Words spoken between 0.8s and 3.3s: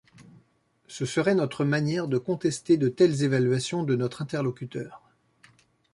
Ce serait notre manière de contester de telles